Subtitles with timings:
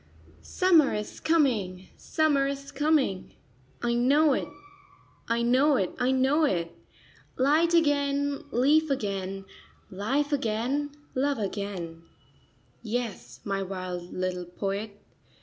[0.59, 3.35] "Summer is coming, summer is coming!
[3.83, 4.47] I know it,
[4.99, 6.75] / know it,/ it.
[7.37, 9.45] Light again,/^^/' again,
[9.91, 10.89] ///£ again,
[11.43, 12.01] again!'
[12.81, 14.99] Yes, my wild little poet.